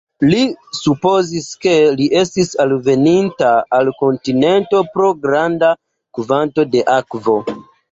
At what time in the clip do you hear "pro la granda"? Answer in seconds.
4.97-5.73